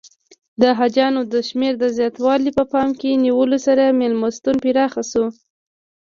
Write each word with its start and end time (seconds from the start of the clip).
د 0.61 0.63
حاجیانو 0.77 1.21
د 1.33 1.35
شمېر 1.49 1.73
د 1.79 1.85
زیاتوالي 1.97 2.51
په 2.57 2.63
پام 2.71 2.89
کې 2.99 3.21
نیولو 3.25 3.57
سره 3.67 3.83
میلمستون 3.99 4.55
پراخ 4.63 4.93
شو. 5.11 5.25